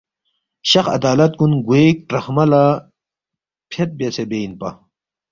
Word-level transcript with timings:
شخ 0.69 0.85
عدالت 0.97 1.31
کُن 1.39 1.51
گوے 1.65 1.83
کرَخمہ 2.07 2.45
لہ 2.51 2.63
فید 3.71 3.89
بیاسے 3.97 4.23
بے 4.29 4.37
اِنپا 4.43 4.69